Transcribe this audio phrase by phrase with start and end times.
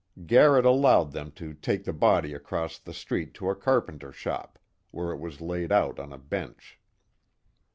[0.25, 4.57] Garrett allowed them to take the body across the street to a carpenter shop,
[4.89, 6.79] where it was laid out on a bench.